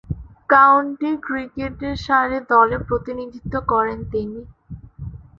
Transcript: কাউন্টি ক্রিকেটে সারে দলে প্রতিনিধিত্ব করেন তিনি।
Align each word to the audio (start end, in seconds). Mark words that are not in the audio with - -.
কাউন্টি 0.49 1.09
ক্রিকেটে 1.25 1.89
সারে 2.05 2.39
দলে 2.51 2.77
প্রতিনিধিত্ব 2.87 3.53
করেন 3.71 3.99
তিনি। 4.11 4.39